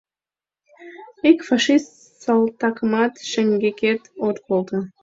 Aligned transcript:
Ик 1.29 1.39
фашист 1.47 1.89
салтакымат 2.21 3.13
шеҥгекет 3.29 4.01
от 4.27 4.35
колто. 4.45 4.77